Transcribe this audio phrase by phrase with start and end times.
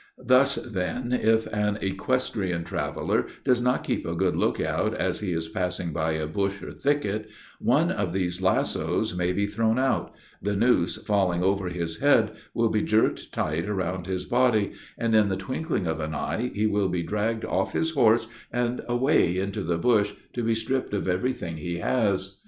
[0.25, 5.31] Thus, then, if an equestrian traveler does not keep a good look out as he
[5.31, 10.11] is passing by a bush or thicket, one of these lassoes may be thrown out;
[10.41, 15.29] the noose, falling over his head, will be jerked tight round his body, and, in
[15.29, 19.61] the twinkling of an eye, he will be dragged off his horse, and away into
[19.61, 22.39] the bush, to be stripped of everything he has.